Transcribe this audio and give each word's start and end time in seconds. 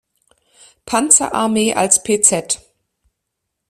Panzerarmee 0.87 1.75
als 1.75 2.01
„Pz. 2.01 2.59